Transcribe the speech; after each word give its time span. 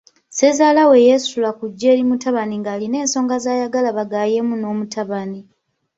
Ssezaalawe 0.29 0.95
yeesitula 1.05 1.49
kujja 1.59 1.87
eri 1.93 2.03
mutabani 2.09 2.55
ng'alina 2.61 2.97
ensonga 3.03 3.35
zaayagala 3.43 3.89
bagaayemu 3.97 4.53
n'omutabani. 4.57 5.39